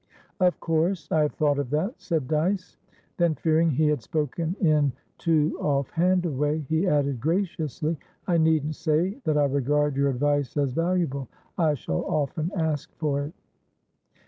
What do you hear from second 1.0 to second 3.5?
I have thought of that," said Dyce. Then,